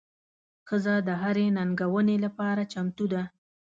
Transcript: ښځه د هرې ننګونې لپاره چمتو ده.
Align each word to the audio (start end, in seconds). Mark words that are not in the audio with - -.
ښځه 0.67 0.95
د 1.07 1.09
هرې 1.21 1.45
ننګونې 1.57 2.17
لپاره 2.25 2.61
چمتو 2.73 3.05
ده. 3.13 3.23